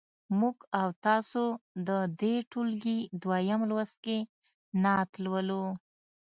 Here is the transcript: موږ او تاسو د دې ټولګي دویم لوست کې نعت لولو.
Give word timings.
موږ 0.39 0.57
او 0.79 0.87
تاسو 1.05 1.43
د 1.87 1.89
دې 2.21 2.35
ټولګي 2.51 2.99
دویم 3.21 3.61
لوست 3.69 3.95
کې 4.05 4.17
نعت 4.83 5.09
لولو. 5.25 5.63